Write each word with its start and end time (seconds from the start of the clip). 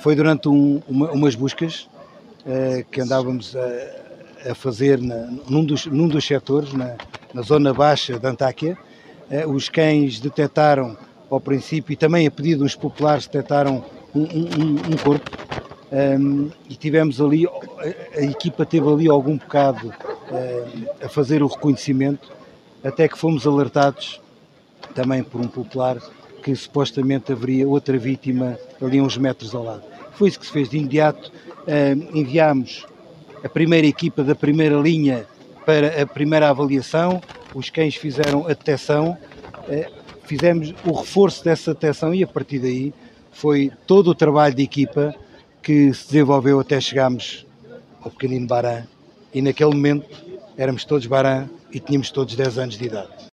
Foi 0.00 0.14
durante 0.14 0.48
um, 0.48 0.80
uma, 0.88 1.10
umas 1.10 1.34
buscas 1.34 1.88
uh, 2.46 2.84
que 2.90 3.02
andávamos 3.02 3.54
a, 3.54 4.50
a 4.50 4.54
fazer 4.54 4.98
na, 4.98 5.28
num, 5.48 5.62
dos, 5.62 5.84
num 5.86 6.08
dos 6.08 6.26
setores, 6.26 6.72
na, 6.72 6.96
na 7.34 7.42
zona 7.42 7.74
baixa 7.74 8.18
da 8.18 8.30
Antáquia. 8.30 8.78
Uh, 9.30 9.50
os 9.50 9.68
cães 9.68 10.18
detectaram, 10.18 10.96
ao 11.28 11.38
princípio, 11.38 11.92
e 11.92 11.96
também 11.96 12.26
a 12.26 12.30
pedido 12.30 12.64
dos 12.64 12.74
populares, 12.74 13.26
detectaram 13.26 13.84
um, 14.14 14.22
um, 14.22 14.92
um 14.92 14.96
corpo. 15.04 15.30
Um, 15.92 16.50
e 16.68 16.76
tivemos 16.76 17.20
ali, 17.20 17.46
a, 17.46 18.18
a, 18.18 18.22
equipa 18.22 18.64
teve 18.64 18.88
ali 18.88 19.08
algum 19.08 19.36
bocado 19.36 19.88
uh, 19.88 21.04
a 21.04 21.08
fazer 21.10 21.42
o 21.42 21.46
reconhecimento, 21.46 22.32
até 22.82 23.06
que 23.06 23.18
fomos 23.18 23.46
alertados 23.46 24.18
também 24.94 25.22
por 25.22 25.40
um 25.42 25.48
popular 25.48 25.98
que 26.42 26.54
supostamente 26.56 27.32
haveria 27.32 27.68
outra 27.68 27.98
vítima 27.98 28.58
ali 28.80 29.00
uns 29.00 29.18
metros 29.18 29.54
ao 29.54 29.62
lado. 29.62 29.89
Foi 30.20 30.28
isso 30.28 30.38
que 30.38 30.44
se 30.44 30.52
fez 30.52 30.68
de 30.68 30.76
imediato. 30.76 31.32
Uh, 31.60 32.18
enviámos 32.18 32.86
a 33.42 33.48
primeira 33.48 33.86
equipa 33.86 34.22
da 34.22 34.34
primeira 34.34 34.76
linha 34.76 35.24
para 35.64 36.02
a 36.02 36.06
primeira 36.06 36.50
avaliação, 36.50 37.22
os 37.54 37.70
cães 37.70 37.96
fizeram 37.96 38.44
a 38.44 38.48
detecção, 38.48 39.16
uh, 39.66 39.92
fizemos 40.24 40.74
o 40.84 40.92
reforço 40.92 41.42
dessa 41.42 41.72
detecção 41.72 42.14
e 42.14 42.22
a 42.22 42.26
partir 42.26 42.58
daí 42.58 42.92
foi 43.32 43.72
todo 43.86 44.08
o 44.08 44.14
trabalho 44.14 44.54
de 44.54 44.62
equipa 44.62 45.14
que 45.62 45.94
se 45.94 46.08
desenvolveu 46.08 46.60
até 46.60 46.78
chegarmos 46.82 47.46
ao 48.02 48.10
pequenino 48.10 48.46
Baran 48.46 48.82
e 49.32 49.40
naquele 49.40 49.70
momento 49.70 50.06
éramos 50.54 50.84
todos 50.84 51.06
Baran 51.06 51.48
e 51.72 51.80
tínhamos 51.80 52.10
todos 52.10 52.34
10 52.34 52.58
anos 52.58 52.76
de 52.76 52.84
idade. 52.84 53.20